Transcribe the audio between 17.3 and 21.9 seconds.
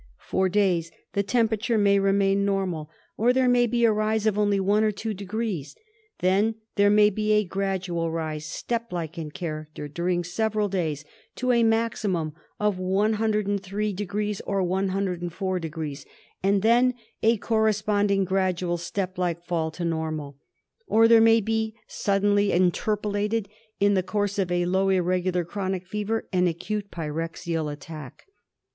corresponding gradual step like fall to normal. Or there may be